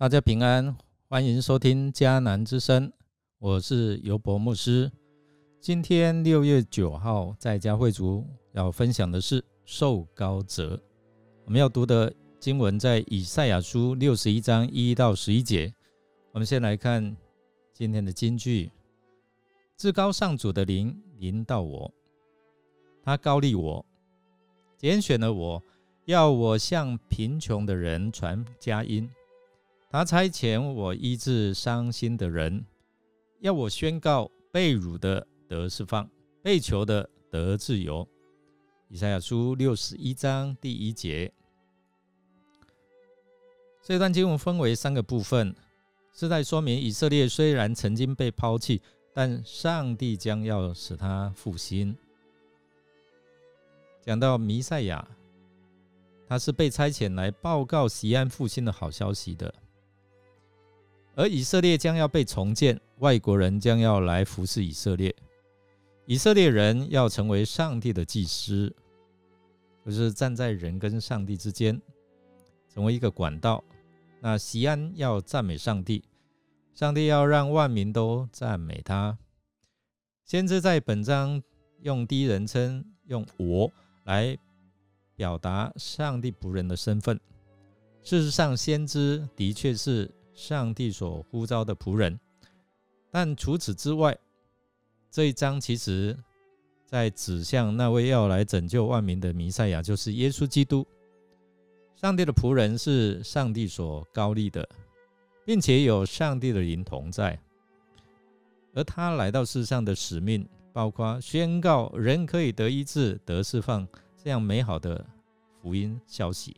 [0.00, 0.76] 大家平安，
[1.08, 2.92] 欢迎收听迦南之声，
[3.40, 4.88] 我是尤博牧师。
[5.60, 10.80] 今天六月九号，在家会族要分享的是受高者。
[11.44, 15.74] 我们要读的经文在以赛亚书六十一章一到十一节。
[16.30, 17.16] 我们先来看
[17.72, 18.70] 今天的金句：
[19.76, 21.92] 至高上主的灵临到我，
[23.02, 23.84] 他高立我，
[24.76, 25.60] 拣选了我，
[26.04, 29.10] 要我向贫穷的人传佳音。
[29.90, 32.62] 他差遣我医治伤心的人，
[33.40, 36.06] 要我宣告被辱的得释放，
[36.42, 38.06] 被囚的得自由。
[38.88, 41.32] 以赛亚书六十一章第一节。
[43.82, 45.54] 这段经文分为三个部分，
[46.12, 48.82] 是在说明以色列虽然曾经被抛弃，
[49.14, 51.96] 但上帝将要使他复兴。
[54.02, 55.08] 讲到弥赛亚，
[56.26, 59.54] 他是被差遣来报告西安复兴的好消息的。
[61.18, 65.12] 而以色列将要被重建，外国人将要来服侍以色列，
[66.06, 68.72] 以色列人要成为上帝的祭司，
[69.84, 71.82] 就是站在人跟上帝之间，
[72.72, 73.64] 成为一个管道。
[74.20, 76.04] 那西安要赞美上帝，
[76.72, 79.18] 上帝要让万民都赞美他。
[80.24, 81.42] 先知在本章
[81.80, 83.68] 用第一人称，用我
[84.04, 84.38] 来
[85.16, 87.18] 表达上帝仆人的身份。
[88.04, 90.08] 事实上，先知的确是。
[90.38, 92.16] 上帝所呼召的仆人，
[93.10, 94.16] 但除此之外，
[95.10, 96.16] 这一章其实
[96.86, 100.86] 在指向那位要来拯救万民的弥赛亚，就是耶稣基督。
[101.96, 104.66] 上帝的仆人是上帝所高立的，
[105.44, 107.36] 并且有上帝的灵同在，
[108.74, 113.86] 而他来到世上的使命，包括宣告人可以得医治、得释放
[114.16, 115.04] 这样美好的
[115.60, 116.56] 福音消息。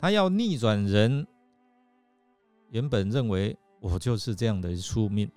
[0.00, 1.26] 他要逆转人。
[2.70, 5.30] 原本认为我就是这样的宿命，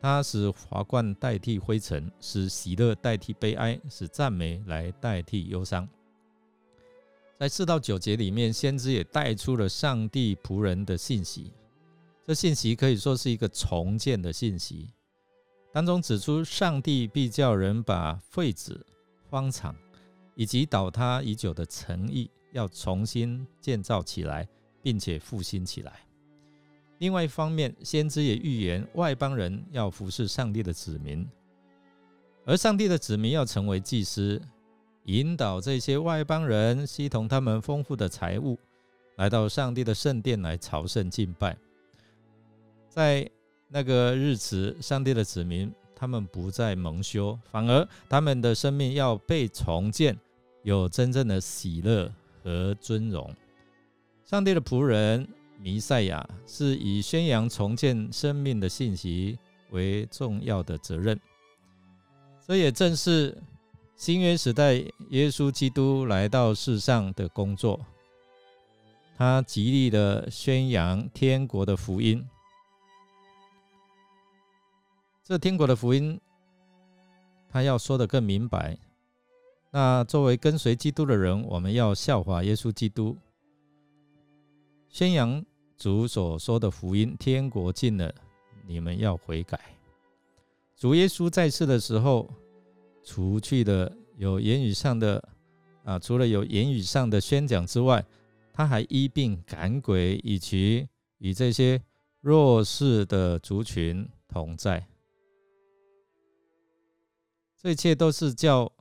[0.00, 5.88] 他使华冠代替灰尘，使喜乐代替悲哀，使赞美来代替忧伤。
[7.38, 11.52] 在四到九节里面，先知也带出了上帝仆人的信息。
[12.26, 14.90] 这信息可以说是一个重建的信息，
[15.72, 18.84] 当中指出上帝必叫人把废纸、
[19.28, 19.76] 荒场
[20.34, 24.48] 以及倒塌已久的城邑要重新建造起来。
[24.86, 25.92] 并且复兴起来。
[26.98, 31.26] 另外一方面，先知也预言外邦人要服侍上帝的子民，
[32.44, 34.40] 而上帝的子民要成为祭司，
[35.06, 38.56] 引导这些外邦人，系统他们丰富的财物，
[39.16, 41.56] 来到上帝的圣殿来朝圣敬拜。
[42.88, 43.28] 在
[43.66, 50.16] 那个日子，上帝的子民他们不再蒙羞，反而他们的生命要被重建，
[50.62, 52.08] 有真正的喜乐
[52.44, 53.34] 和尊荣。
[54.26, 55.24] 上帝的仆人
[55.60, 59.38] 弥赛亚是以宣扬重建生命的信息
[59.70, 61.18] 为重要的责任，
[62.44, 63.40] 这也正是
[63.94, 64.74] 新约时代
[65.10, 67.78] 耶稣基督来到世上的工作。
[69.16, 72.28] 他极力的宣扬天国的福音，
[75.22, 76.20] 这天国的福音，
[77.48, 78.76] 他要说的更明白。
[79.70, 83.16] 那作为跟随基督的人，我们要效法耶稣基督。
[84.96, 85.44] 宣扬
[85.76, 88.14] 主所说的福音，天国近了，
[88.66, 89.60] 你们要悔改。
[90.74, 92.26] 主耶稣在世的时候，
[93.04, 95.22] 除去的有言语上的
[95.84, 98.02] 啊，除了有言语上的宣讲之外，
[98.54, 101.78] 他还医病赶鬼，以及与这些
[102.22, 104.88] 弱势的族群同在。
[107.60, 108.72] 这一切都是叫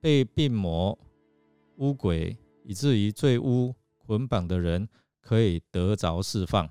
[0.00, 0.96] 被病魔、
[1.78, 4.88] 污鬼，以至于罪污捆绑的人。
[5.24, 6.68] 可以得着释放，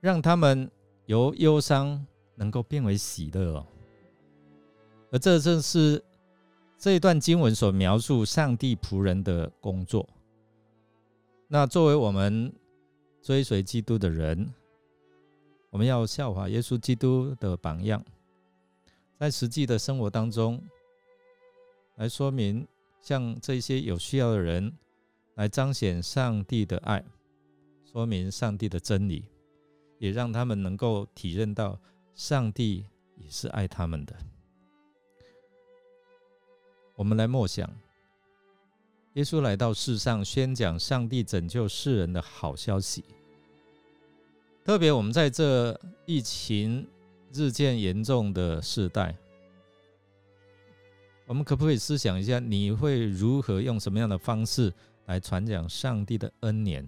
[0.00, 0.70] 让他们
[1.04, 2.06] 由忧伤
[2.36, 3.64] 能够变为喜乐。
[5.12, 6.02] 而这正是
[6.78, 10.08] 这一段经文所描述上帝仆人的工作。
[11.48, 12.50] 那作为我们
[13.20, 14.50] 追随基督的人，
[15.68, 18.02] 我们要效法耶稣基督的榜样，
[19.18, 20.62] 在实际的生活当中
[21.96, 22.66] 来说明，
[23.02, 24.72] 像这些有需要的人。
[25.38, 27.00] 来彰显上帝的爱，
[27.84, 29.24] 说明上帝的真理，
[29.98, 31.78] 也让他们能够体认到
[32.12, 34.16] 上帝也是爱他们的。
[36.96, 37.70] 我们来默想，
[39.12, 43.04] 耶稣来到世上宣讲上帝拯救世人的好消息。
[44.64, 46.84] 特别我们在这疫情
[47.32, 49.16] 日渐严重的时代，
[51.26, 54.74] 我们可不可以思想一下，你会如何用什么样的方式？
[55.08, 56.86] 来传讲上帝的恩年，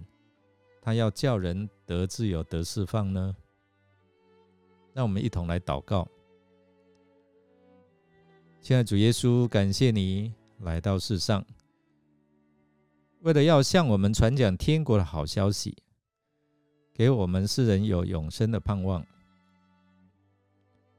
[0.79, 3.35] 他要叫人得自由、得释放呢？
[4.93, 6.07] 让我们一同来祷告。
[8.61, 11.43] 亲爱主耶稣，感谢你来到世上，
[13.21, 15.75] 为了要向我们传讲天国的好消息，
[16.93, 19.03] 给我们世人有永生的盼望。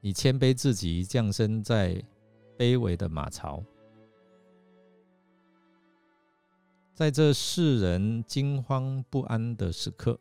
[0.00, 2.02] 你谦卑自己，降生在
[2.58, 3.62] 卑微的马槽，
[6.94, 10.18] 在这世人惊慌不安的时刻，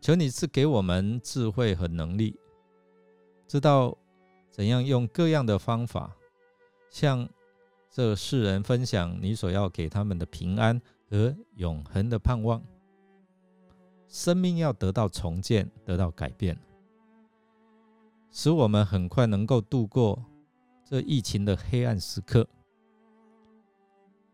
[0.00, 2.38] 求你赐给我们智慧和能力，
[3.46, 3.96] 知道。
[4.50, 6.16] 怎样用各样的方法，
[6.90, 7.28] 向
[7.88, 12.60] 这世人分享你所要给他们的平安和永恒的盼望？
[14.08, 16.58] 生命要得到重建，得到改变，
[18.32, 20.24] 使我们很快能够度过
[20.84, 22.44] 这疫情的黑暗时刻。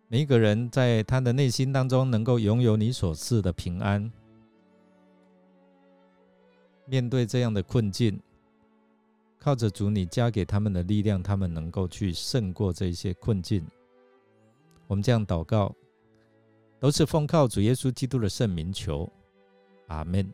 [0.09, 4.11] 每一个人在他的内心当中，能够拥有你所赐的平安。
[6.87, 8.21] 面对这样的困境。
[9.39, 13.62] 靠着主你加给他们的力量，他们能够去胜过这些困境。
[14.87, 15.75] 我们这样祷告，
[16.81, 19.06] 都是奉靠主耶稣基督的圣名求，
[19.89, 20.33] 阿门。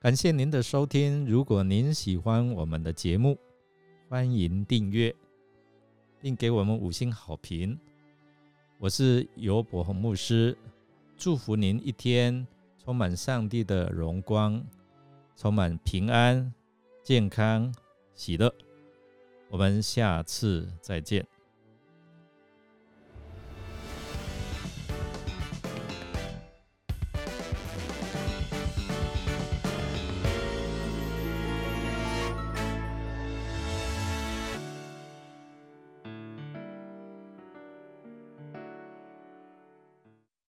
[0.00, 3.38] 感谢您的收听，如果您喜欢我们的节目，
[4.08, 5.14] 欢迎订阅，
[6.20, 7.78] 并给我们五星好评。
[8.78, 10.56] 我是尤伯宏牧师，
[11.16, 14.62] 祝福您一天充满上帝的荣光，
[15.36, 16.52] 充满平安、
[17.02, 17.72] 健康。
[18.14, 18.52] 喜乐，
[19.48, 21.26] 我们下次再见。